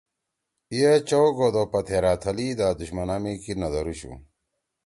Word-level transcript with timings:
ای 0.71 0.79
اے 0.89 0.93
چؤ 1.07 1.25
گھودو 1.37 1.63
پیتھیرا 1.71 2.13
تھلیِدا 2.21 2.67
دشمنا 2.79 3.15
می 3.23 3.33
کی 3.43 3.53
نہ 3.59 3.67
دھرُوشُو۔ 3.73 4.13